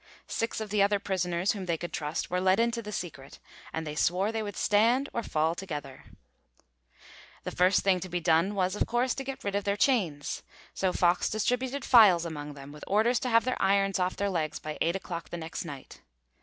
Six 0.25 0.59
of 0.59 0.71
the 0.71 0.81
other 0.81 0.97
prisoners 0.97 1.51
whom 1.51 1.67
they 1.67 1.77
could 1.77 1.93
trust 1.93 2.31
were 2.31 2.41
let 2.41 2.59
into 2.59 2.81
the 2.81 2.91
secret, 2.91 3.37
and 3.71 3.85
they 3.85 3.93
swore 3.93 4.31
they 4.31 4.41
would 4.41 4.55
stand 4.57 5.07
or 5.13 5.21
fall 5.21 5.53
together. 5.53 6.05
The 7.43 7.51
first 7.51 7.81
thing 7.81 7.99
to 7.99 8.09
be 8.09 8.19
done 8.19 8.55
was, 8.55 8.75
of 8.75 8.87
course, 8.87 9.13
to 9.13 9.23
get 9.23 9.43
rid 9.43 9.53
of 9.53 9.63
their 9.63 9.77
chains, 9.77 10.41
so 10.73 10.91
Fox 10.91 11.29
distributed 11.29 11.85
files 11.85 12.25
among 12.25 12.55
them, 12.55 12.71
with 12.71 12.83
orders 12.87 13.19
to 13.19 13.29
have 13.29 13.45
their 13.45 13.61
irons 13.61 13.99
off 13.99 14.15
their 14.15 14.31
legs 14.31 14.57
by 14.57 14.75
eight 14.81 14.95
o'clock 14.95 15.29
the 15.29 15.37
next 15.37 15.65
night. 15.65 16.01